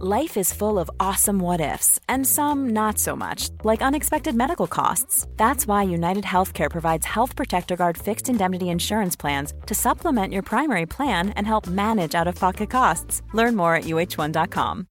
Life 0.00 0.36
is 0.36 0.52
full 0.52 0.80
of 0.80 0.90
awesome 0.98 1.38
what 1.38 1.60
ifs, 1.60 2.00
and 2.08 2.26
some 2.26 2.70
not 2.70 2.98
so 2.98 3.14
much, 3.14 3.50
like 3.62 3.80
unexpected 3.80 4.34
medical 4.34 4.66
costs. 4.66 5.28
That's 5.36 5.68
why 5.68 5.84
United 5.84 6.24
Healthcare 6.24 6.68
provides 6.68 7.06
Health 7.06 7.36
Protector 7.36 7.76
Guard 7.76 7.96
fixed 7.96 8.28
indemnity 8.28 8.70
insurance 8.70 9.14
plans 9.14 9.52
to 9.66 9.74
supplement 9.76 10.32
your 10.32 10.42
primary 10.42 10.84
plan 10.84 11.28
and 11.36 11.46
help 11.46 11.68
manage 11.68 12.16
out 12.16 12.26
of 12.26 12.34
pocket 12.34 12.70
costs. 12.70 13.22
Learn 13.34 13.54
more 13.54 13.76
at 13.76 13.84
uh1.com. 13.84 14.88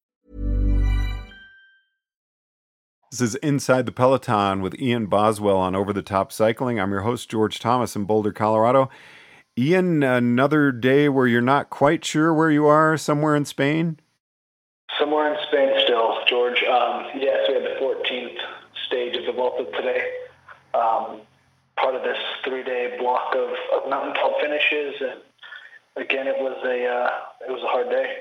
This 3.11 3.19
is 3.19 3.35
Inside 3.35 3.85
the 3.85 3.91
Peloton 3.91 4.61
with 4.61 4.79
Ian 4.79 5.07
Boswell 5.07 5.57
on 5.57 5.75
Over 5.75 5.91
the 5.91 6.01
Top 6.01 6.31
Cycling. 6.31 6.79
I'm 6.79 6.91
your 6.91 7.01
host, 7.01 7.29
George 7.29 7.59
Thomas 7.59 7.97
in 7.97 8.05
Boulder, 8.05 8.31
Colorado. 8.31 8.89
Ian, 9.59 10.01
another 10.01 10.71
day 10.71 11.09
where 11.09 11.27
you're 11.27 11.41
not 11.41 11.69
quite 11.69 12.05
sure 12.05 12.33
where 12.33 12.49
you 12.49 12.67
are, 12.67 12.95
somewhere 12.95 13.35
in 13.35 13.43
Spain? 13.43 13.99
Somewhere 14.99 15.33
in 15.33 15.39
Spain 15.47 15.69
still, 15.83 16.19
George. 16.27 16.63
Um, 16.63 17.05
yes, 17.17 17.47
we 17.47 17.55
had 17.55 17.63
the 17.63 17.77
14th 17.81 18.37
stage 18.87 19.15
of 19.17 19.25
the 19.25 19.31
Vuelta 19.31 19.62
today. 19.73 20.09
Um, 20.73 21.21
part 21.77 21.95
of 21.95 22.03
this 22.03 22.17
three-day 22.45 22.97
block 22.99 23.35
of, 23.35 23.49
of 23.75 23.89
mountaintop 23.89 24.39
finishes, 24.41 24.95
and 25.01 25.21
again, 25.95 26.27
it 26.27 26.37
was 26.37 26.57
a 26.65 26.87
uh, 26.87 27.47
it 27.47 27.51
was 27.51 27.61
a 27.63 27.67
hard 27.67 27.89
day. 27.89 28.17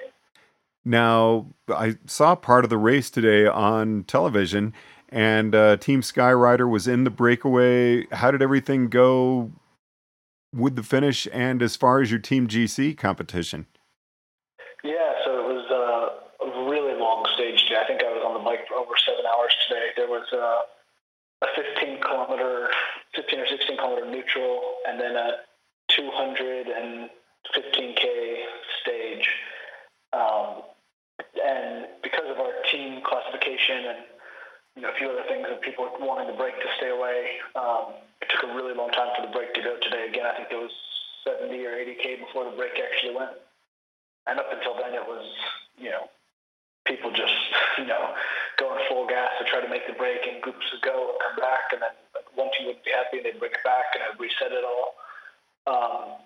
Now, 0.84 1.46
I 1.68 1.96
saw 2.06 2.34
part 2.34 2.64
of 2.64 2.70
the 2.70 2.78
race 2.78 3.08
today 3.08 3.46
on 3.46 4.04
television, 4.04 4.74
and 5.08 5.54
uh, 5.54 5.76
Team 5.76 6.02
Sky 6.02 6.32
rider 6.32 6.66
was 6.66 6.88
in 6.88 7.04
the 7.04 7.10
breakaway. 7.10 8.06
How 8.06 8.30
did 8.30 8.42
everything 8.42 8.88
go 8.88 9.52
with 10.54 10.74
the 10.74 10.82
finish, 10.82 11.28
and 11.32 11.62
as 11.62 11.76
far 11.76 12.00
as 12.00 12.10
your 12.10 12.20
Team 12.20 12.48
GC 12.48 12.96
competition? 12.96 13.66
Yeah, 14.82 15.12
so 15.24 15.38
it 15.38 15.46
was 15.46 15.64
uh, 15.70 16.46
a 16.46 16.68
really 16.68 16.98
long 16.98 17.24
stage 17.34 17.62
today. 17.62 17.80
I 17.80 17.86
think 17.86 18.02
I 18.02 18.10
was 18.10 18.24
on 18.26 18.34
the 18.34 18.44
bike 18.44 18.66
for 18.66 18.74
over 18.74 18.92
seven 19.06 19.24
hours 19.24 19.54
today. 19.68 19.90
There 19.96 20.08
was 20.08 20.26
uh, 20.32 20.66
a 21.42 21.46
15 21.54 22.00
kilometer, 22.00 22.70
15 23.14 23.40
or 23.40 23.46
16 23.46 23.76
kilometer 23.76 24.06
neutral, 24.06 24.76
and 24.88 24.98
then 25.00 25.16
a 25.16 25.40
215k 25.90 28.46
stage. 28.82 29.28
Um, 30.12 30.62
and 31.42 31.86
because 32.02 32.30
of 32.30 32.38
our 32.38 32.52
team 32.70 33.00
classification 33.04 33.86
and 33.86 33.98
you 34.76 34.82
know 34.82 34.90
a 34.90 34.94
few 34.94 35.10
other 35.10 35.24
things 35.28 35.46
that 35.48 35.60
people 35.62 35.88
wanting 36.00 36.30
the 36.30 36.36
break 36.36 36.54
to 36.56 36.68
stay 36.76 36.90
away, 36.90 37.40
um, 37.56 37.94
it 38.20 38.28
took 38.30 38.44
a 38.48 38.54
really 38.54 38.74
long 38.74 38.90
time 38.90 39.08
for 39.16 39.22
the 39.26 39.32
break 39.32 39.54
to 39.54 39.62
go 39.62 39.76
today. 39.82 40.06
Again, 40.08 40.26
I 40.26 40.34
think 40.36 40.48
it 40.50 40.56
was 40.56 40.72
70 41.24 41.66
or 41.66 41.72
80k 41.72 42.20
before 42.20 42.44
the 42.44 42.52
break 42.56 42.78
actually 42.78 43.14
went, 43.14 43.32
and 44.26 44.38
up 44.38 44.52
until 44.52 44.74
then 44.76 44.94
it 44.94 45.06
was 45.06 45.24
you 45.78 45.90
know 45.90 46.08
people 46.86 47.10
just 47.10 47.34
you 47.78 47.86
know 47.86 48.14
going 48.62 48.78
full 48.86 49.10
gas 49.10 49.34
to 49.42 49.44
try 49.50 49.58
to 49.58 49.66
make 49.66 49.82
the 49.90 49.98
break, 49.98 50.22
and 50.22 50.38
groups 50.38 50.62
would 50.70 50.86
go 50.86 51.10
and 51.10 51.18
come 51.18 51.36
back, 51.42 51.74
and 51.74 51.82
then 51.82 51.94
one 52.38 52.46
team 52.54 52.70
would 52.70 52.78
be 52.86 52.94
happy 52.94 53.18
they'd 53.18 53.42
bring 53.42 53.50
it 53.50 53.66
back, 53.66 53.90
and 53.98 54.06
I'd 54.06 54.14
reset 54.22 54.54
it 54.54 54.62
all. 54.62 54.94
Um, 55.66 56.22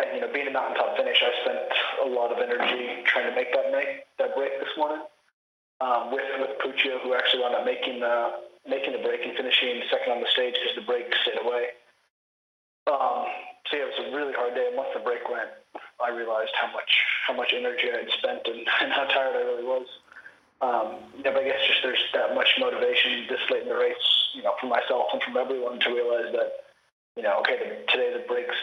and 0.00 0.08
you 0.16 0.20
know, 0.24 0.32
being 0.32 0.48
a 0.48 0.54
mountaintop 0.54 0.96
finish, 0.96 1.20
I 1.20 1.30
spent 1.44 1.68
a 2.02 2.08
lot 2.08 2.32
of 2.32 2.40
energy 2.40 3.04
trying 3.04 3.28
to 3.28 3.34
make 3.36 3.52
that 3.52 3.70
make 3.70 4.08
that 4.18 4.34
break 4.34 4.56
this 4.58 4.72
morning 4.80 5.04
um, 5.84 6.10
with 6.10 6.26
with 6.40 6.56
Puccio, 6.64 6.98
who 7.04 7.14
actually 7.14 7.44
wound 7.44 7.54
up 7.54 7.64
making 7.68 8.00
the 8.00 8.40
making 8.66 8.96
the 8.96 9.04
break 9.04 9.20
and 9.22 9.36
finishing 9.36 9.84
second 9.92 10.18
on 10.18 10.20
the 10.24 10.30
stage 10.32 10.56
because 10.56 10.74
the 10.74 10.86
break 10.88 11.12
stayed 11.22 11.38
away. 11.44 11.76
Um, 12.88 13.28
so 13.68 13.76
yeah, 13.76 13.86
it 13.86 13.92
was 13.92 14.00
a 14.08 14.16
really 14.16 14.32
hard 14.32 14.54
day. 14.54 14.66
And 14.66 14.76
once 14.76 14.90
the 14.92 15.00
break 15.00 15.28
went, 15.30 15.52
I 16.02 16.10
realized 16.10 16.52
how 16.58 16.72
much 16.72 16.90
how 17.26 17.34
much 17.34 17.54
energy 17.54 17.92
I 17.92 18.02
had 18.02 18.10
spent 18.18 18.42
and, 18.50 18.66
and 18.82 18.90
how 18.92 19.04
tired 19.04 19.36
I 19.36 19.44
really 19.46 19.64
was. 19.64 19.86
Um, 20.60 21.10
yeah, 21.20 21.32
but 21.34 21.42
I 21.42 21.44
guess 21.44 21.60
just 21.66 21.82
there's 21.82 22.02
that 22.14 22.34
much 22.34 22.48
motivation 22.58 23.26
this 23.28 23.42
late 23.50 23.62
in 23.62 23.68
the 23.68 23.76
race, 23.76 24.30
you 24.34 24.42
know, 24.42 24.54
for 24.60 24.66
myself 24.66 25.10
and 25.12 25.22
from 25.22 25.36
everyone 25.36 25.80
to 25.80 25.88
realize 25.90 26.32
that, 26.32 26.64
you 27.16 27.22
know, 27.22 27.40
okay, 27.40 27.84
today 27.88 28.14
the 28.14 28.24
break's 28.26 28.56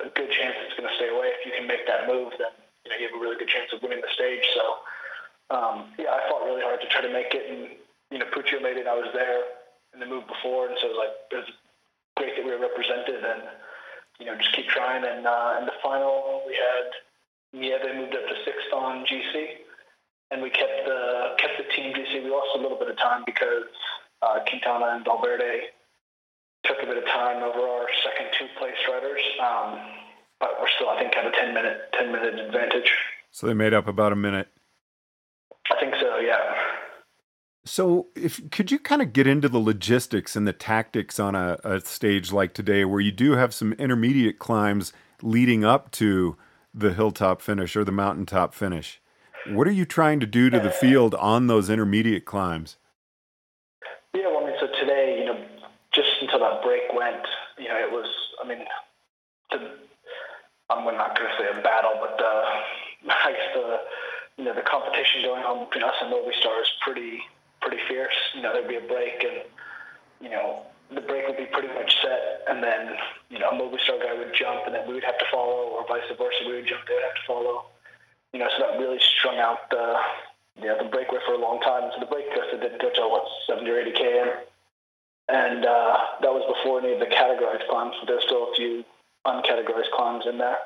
a 0.00 0.08
good 0.14 0.30
chance 0.30 0.54
it's 0.66 0.76
going 0.78 0.88
to 0.88 0.96
stay 0.96 1.10
away. 1.10 1.34
If 1.34 1.46
you 1.46 1.52
can 1.56 1.66
make 1.66 1.86
that 1.86 2.06
move, 2.06 2.32
then 2.38 2.54
you 2.84 2.90
know 2.90 2.96
you 2.96 3.06
have 3.10 3.16
a 3.18 3.22
really 3.22 3.38
good 3.38 3.50
chance 3.50 3.70
of 3.74 3.82
winning 3.82 4.00
the 4.00 4.12
stage. 4.14 4.46
So 4.54 4.64
um, 5.50 5.94
yeah, 5.98 6.14
I 6.14 6.28
fought 6.30 6.46
really 6.46 6.62
hard 6.62 6.80
to 6.80 6.88
try 6.88 7.02
to 7.02 7.12
make 7.12 7.34
it, 7.34 7.50
and 7.50 7.74
you 8.10 8.18
know 8.18 8.26
Puccio 8.30 8.62
made 8.62 8.78
it. 8.78 8.86
I 8.86 8.94
was 8.94 9.10
there 9.12 9.58
in 9.94 10.00
the 10.00 10.06
move 10.06 10.26
before, 10.30 10.68
and 10.70 10.76
so 10.78 10.86
it 10.86 10.94
was 10.94 11.00
like 11.02 11.14
it 11.32 11.38
was 11.42 11.50
great 12.16 12.36
that 12.36 12.44
we 12.44 12.52
were 12.54 12.62
represented, 12.62 13.24
and 13.24 13.42
you 14.22 14.26
know 14.26 14.36
just 14.38 14.54
keep 14.54 14.68
trying. 14.70 15.02
And 15.02 15.26
uh, 15.26 15.58
in 15.58 15.66
the 15.66 15.76
final, 15.82 16.46
we 16.46 16.54
had 16.54 16.88
Nieve 17.50 17.96
moved 17.96 18.14
up 18.14 18.28
to 18.28 18.36
sixth 18.44 18.67
GC. 22.18 22.24
We 22.24 22.30
lost 22.30 22.48
a 22.56 22.60
little 22.60 22.78
bit 22.78 22.88
of 22.88 22.96
time 22.96 23.22
because 23.26 23.64
uh, 24.22 24.40
Quintana 24.48 24.96
and 24.96 25.04
Valverde 25.04 25.60
took 26.64 26.78
a 26.82 26.86
bit 26.86 26.98
of 26.98 27.04
time 27.04 27.42
over 27.42 27.60
our 27.60 27.86
second 28.04 28.26
two 28.38 28.46
place 28.58 28.76
riders, 28.88 29.20
um, 29.40 29.78
but 30.40 30.50
we're 30.60 30.68
still, 30.76 30.88
I 30.88 30.98
think, 30.98 31.14
have 31.14 31.26
a 31.26 31.36
ten 31.36 31.54
minute 31.54 31.92
ten 31.92 32.12
minute 32.12 32.38
advantage. 32.38 32.90
So 33.30 33.46
they 33.46 33.54
made 33.54 33.74
up 33.74 33.86
about 33.86 34.12
a 34.12 34.16
minute. 34.16 34.48
I 35.70 35.78
think 35.80 35.94
so. 36.00 36.18
Yeah. 36.18 36.54
So, 37.64 38.06
if 38.16 38.50
could 38.50 38.70
you 38.70 38.78
kind 38.78 39.02
of 39.02 39.12
get 39.12 39.26
into 39.26 39.48
the 39.48 39.58
logistics 39.58 40.36
and 40.36 40.48
the 40.48 40.54
tactics 40.54 41.20
on 41.20 41.34
a, 41.34 41.58
a 41.64 41.80
stage 41.80 42.32
like 42.32 42.54
today, 42.54 42.84
where 42.86 43.00
you 43.00 43.12
do 43.12 43.32
have 43.32 43.52
some 43.52 43.74
intermediate 43.74 44.38
climbs 44.38 44.92
leading 45.22 45.64
up 45.64 45.90
to 45.92 46.36
the 46.72 46.94
hilltop 46.94 47.42
finish 47.42 47.76
or 47.76 47.84
the 47.84 47.92
mountaintop 47.92 48.54
finish? 48.54 49.02
What 49.46 49.66
are 49.66 49.72
you 49.72 49.84
trying 49.84 50.20
to 50.20 50.26
do 50.26 50.50
to 50.50 50.58
the 50.58 50.70
field 50.70 51.14
uh, 51.14 51.18
on 51.18 51.46
those 51.46 51.70
intermediate 51.70 52.24
climbs? 52.24 52.76
Yeah, 54.14 54.26
well, 54.26 54.44
I 54.44 54.46
mean, 54.46 54.56
so 54.60 54.66
today, 54.80 55.20
you 55.20 55.26
know, 55.26 55.38
just 55.92 56.08
until 56.20 56.40
that 56.40 56.62
break 56.62 56.82
went, 56.94 57.24
you 57.58 57.68
know, 57.68 57.76
it 57.76 57.90
was, 57.90 58.08
I 58.42 58.48
mean, 58.48 58.64
the, 59.50 59.56
I'm 60.70 60.84
not 60.84 61.16
going 61.16 61.28
to 61.30 61.36
say 61.38 61.58
a 61.58 61.62
battle, 61.62 61.94
but 62.00 62.18
the, 62.18 63.10
I 63.10 63.32
guess 63.32 63.48
the, 63.54 63.78
you 64.36 64.44
know, 64.44 64.54
the 64.54 64.62
competition 64.62 65.22
going 65.22 65.44
on 65.44 65.66
between 65.66 65.84
us 65.84 65.94
and 66.02 66.12
Movistar 66.12 66.60
is 66.60 66.68
pretty, 66.82 67.20
pretty 67.60 67.78
fierce. 67.88 68.14
You 68.34 68.42
know, 68.42 68.52
there'd 68.52 68.68
be 68.68 68.76
a 68.76 68.86
break 68.86 69.24
and, 69.24 69.42
you 70.20 70.30
know, 70.30 70.66
the 70.94 71.00
break 71.02 71.26
would 71.26 71.36
be 71.36 71.46
pretty 71.52 71.68
much 71.68 71.92
set, 72.00 72.48
and 72.48 72.62
then, 72.62 72.96
you 73.28 73.38
know, 73.38 73.50
a 73.50 73.52
Movistar 73.52 74.00
guy 74.00 74.16
would 74.16 74.32
jump, 74.32 74.64
and 74.64 74.74
then 74.74 74.88
we 74.88 74.94
would 74.94 75.04
have 75.04 75.18
to 75.18 75.24
follow, 75.30 75.68
or 75.76 75.86
vice 75.86 76.08
versa, 76.16 76.48
we 76.48 76.56
would 76.56 76.66
jump, 76.66 76.80
they 76.88 76.94
would 76.94 77.04
have 77.04 77.14
to 77.14 77.26
follow. 77.26 77.66
You 78.32 78.40
know, 78.40 78.48
so 78.56 78.64
that 78.64 78.78
really 78.78 79.00
strung 79.18 79.38
out 79.38 79.70
the, 79.70 79.96
you 80.60 80.68
know, 80.68 80.76
the 80.82 80.88
breakaway 80.90 81.18
for 81.26 81.34
a 81.34 81.38
long 81.38 81.60
time. 81.60 81.90
So 81.94 82.00
the 82.00 82.10
break 82.10 82.28
test 82.30 82.50
didn't 82.52 82.80
go 82.80 82.90
till, 82.94 83.10
what, 83.10 83.24
70 83.48 83.70
or 83.70 83.80
80 83.80 83.92
km 83.92 84.48
and 85.28 85.64
uh, 85.64 85.96
that 86.24 86.32
was 86.32 86.44
before 86.48 86.80
any 86.80 86.96
of 86.96 87.00
the 87.00 87.12
categorized 87.12 87.68
climbs. 87.68 87.94
But 88.00 88.08
there's 88.08 88.24
still 88.24 88.48
a 88.48 88.54
few 88.56 88.84
uncategorized 89.26 89.92
climbs 89.92 90.24
in 90.24 90.38
there. 90.40 90.58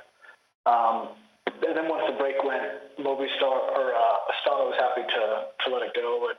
Um, 0.66 1.18
and 1.50 1.74
then 1.74 1.90
once 1.90 2.06
the 2.06 2.14
break 2.14 2.38
went, 2.46 2.94
Movistar 2.98 3.58
or 3.74 3.90
uh, 3.94 4.30
Astana 4.30 4.70
was 4.70 4.78
happy 4.78 5.02
to 5.02 5.22
to 5.50 5.66
let 5.75 5.82
it 5.82 5.94
go, 5.94 6.31
and 6.31 6.38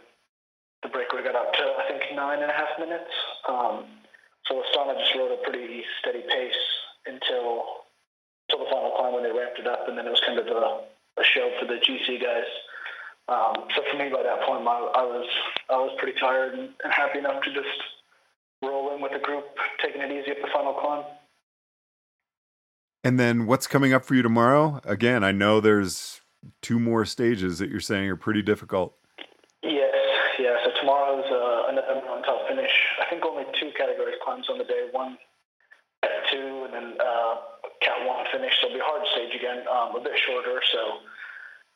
the 0.84 0.90
breakaway 0.90 1.24
got 1.24 1.36
up 1.36 1.52
to 1.52 1.64
I 1.64 1.84
think 1.92 2.16
nine 2.16 2.40
and 2.40 2.52
a 2.52 2.56
half 2.56 2.80
minutes. 2.80 3.12
Um, 3.48 3.84
so 4.48 4.64
Astana 4.64 4.96
just 5.00 5.16
rode 5.16 5.36
a 5.36 5.44
pretty 5.44 5.84
steady 6.00 6.24
pace 6.24 6.64
until 7.06 7.84
until 8.48 8.64
the 8.64 8.72
final 8.72 8.96
climb 8.96 9.14
when 9.14 9.24
they 9.24 9.36
ramped 9.36 9.60
it 9.60 9.68
up, 9.68 9.88
and 9.88 9.98
then 9.98 10.08
it 10.08 10.12
was 10.12 10.24
kind 10.26 10.40
of 10.40 10.48
a, 10.48 10.88
a 11.20 11.24
show 11.24 11.52
for 11.60 11.66
the 11.66 11.80
GC 11.80 12.22
guys. 12.22 12.50
Um, 13.30 13.68
so 13.76 13.82
for 13.90 13.98
me, 13.98 14.10
by 14.10 14.24
that 14.24 14.42
point, 14.46 14.68
I, 14.68 14.80
I 14.96 15.04
was 15.04 15.28
I 15.70 15.78
was 15.78 15.96
pretty 15.98 16.20
tired 16.20 16.54
and, 16.54 16.70
and 16.84 16.94
happy 16.94 17.20
enough 17.20 17.42
to 17.44 17.54
just 17.54 17.80
roll 18.62 18.94
in 18.96 19.02
with 19.02 19.14
the 19.14 19.20
group, 19.20 19.46
taking 19.82 20.02
it 20.02 20.12
easy 20.12 20.32
up 20.32 20.38
the 20.42 20.50
final 20.54 20.74
climb. 20.74 21.04
And 23.04 23.20
then 23.20 23.48
what's 23.48 23.68
coming 23.68 23.94
up 23.94 24.06
for 24.06 24.16
you 24.16 24.22
tomorrow? 24.22 24.80
Again, 24.86 25.24
I 25.24 25.32
know 25.32 25.60
there's 25.60 26.22
two 26.62 26.80
more 26.80 27.06
stages 27.06 27.60
that 27.60 27.70
you're 27.70 27.80
saying 27.80 28.10
are 28.10 28.16
pretty 28.16 28.42
difficult. 28.42 28.96
Yes, 29.62 29.96
yeah. 30.40 30.56
So 30.66 30.72
tomorrow's 30.80 31.26
uh, 31.26 31.72
another 31.72 32.02
mountaintop 32.06 32.48
finish. 32.48 32.72
I 33.02 33.10
think 33.10 33.24
only 33.26 33.44
two 33.60 33.72
categories 33.78 34.16
climbs 34.24 34.48
on 34.50 34.58
the 34.58 34.64
day. 34.64 34.88
One 34.92 35.18
at 36.04 36.10
two, 36.32 36.66
and 36.66 36.74
then 36.74 36.98
uh, 37.00 37.36
cat 37.94 38.08
one 38.08 38.26
finish. 38.32 38.54
So 38.62 38.68
it'll 38.68 38.78
be 38.78 38.82
a 38.82 38.86
hard 38.86 39.06
stage 39.14 39.36
again, 39.36 39.66
um, 39.70 39.96
a 39.96 40.02
bit 40.02 40.18
shorter. 40.26 40.62
So, 40.72 41.06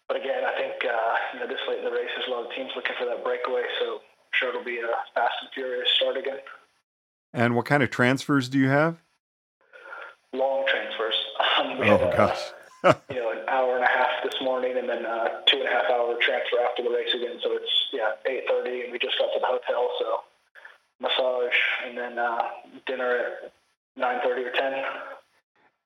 but 0.08 0.18
again, 0.18 0.44
I 0.44 0.54
think 0.58 0.74
uh, 0.86 1.14
you 1.34 1.40
know 1.40 1.48
this 1.48 1.62
late 1.70 1.80
in 1.80 1.86
the 1.86 1.92
race, 1.92 2.10
there's 2.16 2.28
a 2.28 2.32
lot 2.32 2.46
of 2.46 2.52
teams 2.56 2.72
looking 2.76 2.96
for 2.98 3.06
that 3.06 3.24
breakaway. 3.24 3.64
So 3.80 4.02
I'm 4.02 4.34
sure 4.34 4.50
it'll 4.50 4.64
be 4.64 4.80
a 4.80 4.90
fast 5.14 5.34
and 5.42 5.50
furious 5.54 5.90
start 5.96 6.18
again. 6.18 6.40
And 7.34 7.56
what 7.56 7.66
kind 7.66 7.84
of 7.84 7.90
transfers 7.90 8.50
do 8.50 8.58
you 8.58 8.70
have? 8.70 8.98
Long 10.34 10.66
transfers. 10.68 11.16
Um, 11.58 11.78
oh 11.82 11.98
had, 11.98 12.18
gosh. 12.18 12.42
Uh, 12.84 12.94
you 13.10 13.18
know, 13.18 13.32
an 13.32 13.44
hour 13.48 13.76
and 13.76 13.84
a 13.84 13.88
half 13.88 14.24
this 14.24 14.36
morning, 14.42 14.78
and 14.78 14.88
then 14.88 15.06
uh, 15.06 15.42
two 15.48 15.58
and 15.58 15.68
a 15.68 15.72
half 15.72 15.90
hour 15.92 16.16
transfer 16.22 16.58
after 16.62 16.84
the 16.84 16.90
race 16.90 17.14
again. 17.14 17.40
So 17.44 17.54
it's 17.54 17.72
yeah, 17.94 18.18
eight 18.26 18.44
thirty, 18.48 18.82
and 18.84 18.92
we 18.92 19.00
just 19.00 19.18
got 19.18 19.34
to 19.34 19.40
the 19.40 19.48
hotel. 19.48 19.90
So 20.00 20.22
massage, 21.02 21.58
and 21.86 21.98
then 21.98 22.20
uh, 22.20 22.42
dinner 22.86 23.18
at 23.18 23.52
nine 23.96 24.20
thirty 24.24 24.44
or 24.44 24.52
ten. 24.52 24.74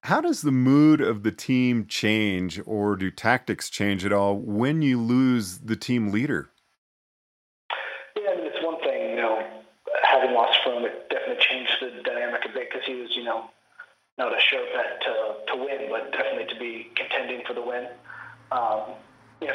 How 0.05 0.19
does 0.19 0.41
the 0.41 0.51
mood 0.51 0.99
of 0.99 1.21
the 1.21 1.31
team 1.31 1.85
change, 1.85 2.59
or 2.65 2.95
do 2.95 3.11
tactics 3.11 3.69
change 3.69 4.03
at 4.03 4.11
all 4.11 4.35
when 4.35 4.81
you 4.81 4.99
lose 4.99 5.59
the 5.59 5.75
team 5.75 6.09
leader? 6.09 6.49
Yeah, 8.17 8.33
I 8.33 8.35
mean, 8.35 8.47
it's 8.47 8.65
one 8.65 8.81
thing, 8.81 9.11
you 9.11 9.15
know, 9.17 9.45
having 10.01 10.33
lost 10.33 10.57
Froome, 10.65 10.89
it 10.89 11.07
definitely 11.11 11.37
changed 11.45 11.71
the 11.81 12.01
dynamic 12.01 12.41
a 12.45 12.49
bit 12.49 12.69
because 12.71 12.81
he 12.87 12.95
was, 12.95 13.13
you 13.15 13.23
know, 13.23 13.51
not 14.17 14.33
a 14.33 14.41
sure 14.41 14.65
bet 14.73 15.05
to, 15.05 15.53
to 15.53 15.61
win, 15.61 15.85
but 15.93 16.11
definitely 16.11 16.51
to 16.51 16.59
be 16.59 16.89
contending 16.97 17.45
for 17.45 17.53
the 17.53 17.61
win. 17.61 17.85
Um, 18.51 18.97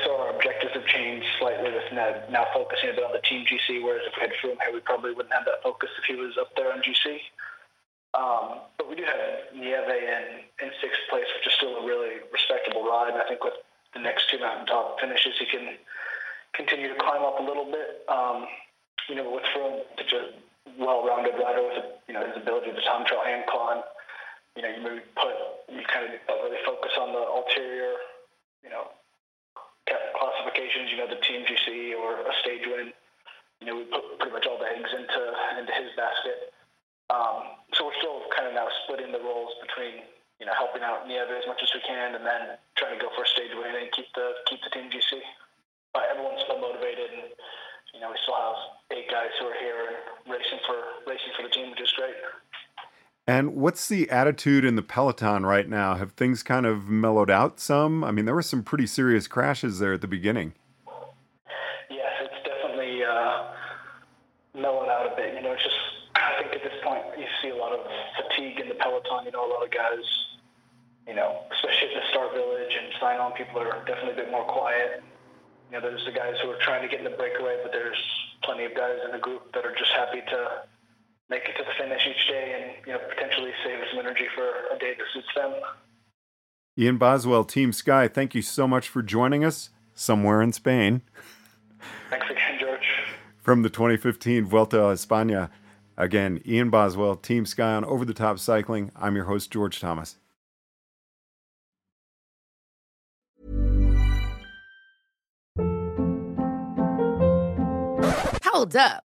so 0.06 0.14
our 0.14 0.30
objectives 0.30 0.74
have 0.74 0.86
changed 0.86 1.26
slightly 1.40 1.74
with 1.74 1.90
now, 1.92 2.22
now 2.30 2.46
focusing 2.54 2.90
a 2.90 2.92
bit 2.94 3.02
on 3.02 3.10
the 3.10 3.22
team 3.26 3.42
GC, 3.50 3.82
whereas 3.82 4.06
if 4.06 4.14
we 4.14 4.22
had 4.22 4.30
Froome 4.38 4.62
here, 4.62 4.72
we 4.72 4.78
probably 4.78 5.10
wouldn't 5.10 5.34
have 5.34 5.44
that 5.46 5.58
focus 5.64 5.90
if 5.98 6.04
he 6.06 6.14
was 6.14 6.38
up 6.38 6.54
there 6.54 6.70
on 6.70 6.78
GC. 6.86 7.18
Um, 8.16 8.64
but 8.80 8.88
we 8.88 8.96
do 8.96 9.04
have 9.04 9.52
Nieve 9.52 9.92
in, 9.92 10.24
in 10.64 10.68
sixth 10.80 11.04
place, 11.12 11.28
which 11.36 11.46
is 11.46 11.52
still 11.60 11.76
a 11.76 11.84
really 11.84 12.24
respectable 12.32 12.88
ride. 12.88 13.12
I 13.12 13.28
think 13.28 13.44
with 13.44 13.60
the 13.92 14.00
next 14.00 14.30
two 14.32 14.40
mountaintop 14.40 14.98
finishes, 15.00 15.36
he 15.38 15.44
can 15.44 15.76
continue 16.56 16.88
to 16.88 16.98
climb 16.98 17.20
up 17.20 17.38
a 17.38 17.44
little 17.44 17.68
bit. 17.68 18.08
Um, 18.08 18.48
you 19.08 19.14
know, 19.14 19.28
with 19.28 19.44
Froome, 19.52 19.84
such 20.00 20.16
a 20.16 20.32
well-rounded 20.80 21.36
rider 21.36 21.62
with 21.62 21.84
you 22.08 22.14
know 22.16 22.24
his 22.24 22.40
ability 22.40 22.72
to 22.72 22.80
time 22.88 23.04
trial 23.04 23.22
and 23.28 23.44
climb. 23.46 23.84
You 24.56 24.64
know, 24.64 24.70
you 24.72 24.80
maybe 24.80 25.04
put 25.12 25.36
you 25.68 25.84
kind 25.84 26.08
of 26.08 26.16
really 26.40 26.62
focus 26.64 26.96
on 26.96 27.12
the 27.12 27.20
ulterior, 27.20 28.00
you 28.64 28.72
know, 28.72 28.96
classifications. 30.16 30.88
You 30.88 31.04
know, 31.04 31.08
the 31.12 31.20
team 31.20 31.44
GC 31.44 31.92
or 32.00 32.24
a 32.24 32.34
stage 32.40 32.64
win. 32.64 32.96
You 33.60 33.66
know, 33.68 33.76
we 33.76 33.84
put 33.92 34.04
pretty 34.18 34.32
much 34.32 34.48
all 34.48 34.56
the 34.56 34.72
eggs 34.72 34.88
into 34.88 35.20
into 35.60 35.72
his 35.76 35.92
basket. 36.00 36.55
Um, 37.16 37.56
so 37.72 37.88
we're 37.88 37.96
still 37.96 38.28
kind 38.36 38.48
of 38.48 38.52
now 38.52 38.68
splitting 38.84 39.12
the 39.12 39.20
roles 39.24 39.52
between 39.64 40.04
you 40.36 40.44
know 40.44 40.52
helping 40.52 40.84
out 40.84 41.08
Nieve 41.08 41.32
as 41.32 41.48
much 41.48 41.64
as 41.64 41.70
we 41.72 41.80
can, 41.80 42.14
and 42.14 42.24
then 42.24 42.60
trying 42.76 42.92
to 42.92 43.00
go 43.00 43.08
for 43.16 43.24
a 43.24 43.30
stage 43.32 43.52
win 43.56 43.72
and 43.72 43.88
keep 43.96 44.12
the 44.12 44.36
keep 44.44 44.60
the 44.60 44.70
team 44.70 44.92
GC. 44.92 45.24
But 45.96 46.12
everyone's 46.12 46.44
still 46.44 46.60
motivated, 46.60 47.08
and 47.08 47.32
you 47.96 48.00
know 48.04 48.12
we 48.12 48.18
still 48.20 48.36
have 48.36 48.60
eight 48.92 49.08
guys 49.08 49.32
who 49.40 49.48
are 49.48 49.56
here 49.56 49.96
and 49.96 49.96
racing 50.28 50.60
for 50.68 50.76
racing 51.08 51.32
for 51.36 51.42
the 51.48 51.52
team, 51.52 51.72
which 51.72 51.80
is 51.80 51.92
great. 51.96 52.16
And 53.26 53.56
what's 53.56 53.88
the 53.88 54.08
attitude 54.10 54.64
in 54.64 54.76
the 54.76 54.86
peloton 54.86 55.44
right 55.44 55.68
now? 55.68 55.96
Have 55.96 56.12
things 56.12 56.44
kind 56.44 56.64
of 56.64 56.88
mellowed 56.88 57.30
out 57.30 57.58
some? 57.58 58.04
I 58.04 58.12
mean, 58.12 58.24
there 58.24 58.36
were 58.36 58.42
some 58.42 58.62
pretty 58.62 58.86
serious 58.86 59.26
crashes 59.26 59.80
there 59.80 59.94
at 59.94 60.00
the 60.00 60.06
beginning. 60.06 60.52
Yes, 61.90 62.12
it's 62.22 62.46
definitely 62.46 63.02
uh, 63.02 63.50
mellowed 64.54 64.88
out 64.88 65.10
a 65.12 65.16
bit. 65.16 65.34
You 65.34 65.42
know, 65.42 65.52
it's 65.52 65.64
just 65.64 65.74
I 66.36 66.42
think 66.42 66.52
at 66.52 66.62
this 66.62 66.76
point 66.84 67.02
you 67.16 67.24
see 67.40 67.48
a 67.48 67.56
lot 67.56 67.72
of 67.72 67.80
fatigue 68.20 68.60
in 68.60 68.68
the 68.68 68.74
peloton. 68.76 69.24
You 69.24 69.32
know, 69.32 69.48
a 69.48 69.50
lot 69.50 69.64
of 69.64 69.70
guys, 69.72 70.04
you 71.08 71.14
know, 71.14 71.40
especially 71.52 71.88
at 71.88 72.02
the 72.02 72.04
start 72.10 72.32
village 72.34 72.72
and 72.76 72.92
sign 73.00 73.20
on, 73.20 73.32
people 73.32 73.58
are 73.60 73.80
definitely 73.88 74.12
a 74.12 74.28
bit 74.28 74.30
more 74.30 74.44
quiet. 74.44 75.02
You 75.72 75.78
know, 75.78 75.80
there's 75.80 76.04
the 76.04 76.12
guys 76.12 76.34
who 76.42 76.50
are 76.50 76.60
trying 76.60 76.82
to 76.82 76.88
get 76.88 77.00
in 77.00 77.04
the 77.04 77.16
breakaway, 77.16 77.56
but 77.62 77.72
there's 77.72 77.96
plenty 78.44 78.64
of 78.64 78.74
guys 78.76 79.00
in 79.04 79.12
the 79.12 79.18
group 79.18 79.52
that 79.54 79.64
are 79.64 79.74
just 79.74 79.90
happy 79.96 80.20
to 80.20 80.68
make 81.28 81.42
it 81.48 81.56
to 81.56 81.64
the 81.64 81.74
finish 81.82 82.02
each 82.06 82.28
day 82.28 82.54
and 82.54 82.86
you 82.86 82.92
know 82.92 83.00
potentially 83.08 83.50
save 83.64 83.80
some 83.90 83.98
energy 83.98 84.26
for 84.34 84.46
a 84.74 84.78
day 84.78 84.94
that 84.96 85.06
suits 85.12 85.32
them. 85.34 85.54
Ian 86.78 86.98
Boswell, 86.98 87.44
Team 87.44 87.72
Sky, 87.72 88.06
thank 88.06 88.34
you 88.34 88.42
so 88.42 88.68
much 88.68 88.88
for 88.88 89.02
joining 89.02 89.44
us 89.44 89.70
somewhere 89.94 90.42
in 90.42 90.52
Spain. 90.52 91.00
Thanks 92.10 92.26
again, 92.30 92.58
George. 92.60 92.86
From 93.38 93.62
the 93.62 93.70
2015 93.70 94.44
Vuelta 94.44 94.84
a 94.84 94.92
España. 94.92 95.50
Again, 95.98 96.42
Ian 96.46 96.68
Boswell, 96.68 97.16
Team 97.16 97.46
Sky 97.46 97.72
on 97.72 97.84
Over 97.84 98.04
the 98.04 98.12
Top 98.12 98.38
Cycling. 98.38 98.90
I'm 98.94 99.16
your 99.16 99.24
host, 99.24 99.50
George 99.50 99.80
Thomas. 99.80 100.16
Hold 108.44 108.76
up. 108.76 109.05